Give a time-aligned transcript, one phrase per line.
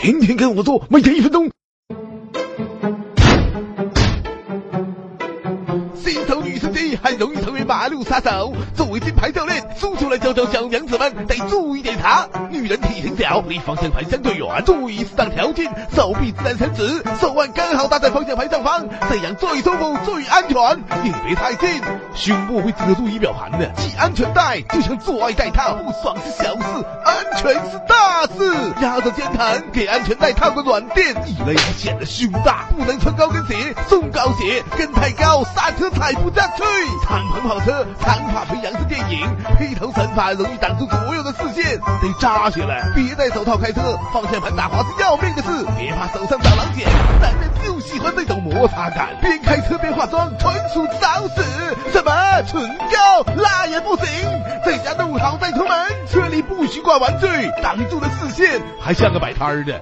[0.00, 1.50] 天天跟我做，每天一分钟。
[6.02, 8.54] 心头女司机很容易成为马路杀手。
[8.74, 12.26] 作为金牌教练，叔叔来教教小娘子们得注意点啥。
[12.50, 20.60] 女人体型小，离方向盘相对远，注意适当调近，手臂自然伸直，手腕刚好搭在方向盘上方，这样最舒服、最安全。
[21.04, 21.68] 也别太近，
[22.14, 23.70] 胸部会遮住仪表盘的。
[23.76, 28.50] 系安全带就像做爱戴套，不爽是小事，安全是大事。
[28.80, 32.68] 压着肩疼，给安全带套个软垫，一勒显得胸大。
[32.76, 36.62] 不能穿高跟鞋，送高鞋跟太高，刹车踩不下去。
[37.04, 39.26] 敞篷跑车长发飞扬是电影，
[39.58, 42.88] 披头散发容易挡住所有的视线，得扎起来。
[42.94, 45.48] 别戴手套开车，方向盘打滑是要命的事。
[45.76, 46.86] 别怕手上长狼茧，
[47.20, 49.08] 男人就喜欢这种摩擦感。
[49.20, 51.42] 边开车边化妆，纯属找死。
[51.92, 53.24] 什么唇膏？
[53.34, 54.06] 那也不行。
[54.64, 55.76] 在家弄好再出门，
[56.08, 57.26] 车里不许挂玩具，
[57.60, 59.80] 挡住了视线，还像个摆摊儿的。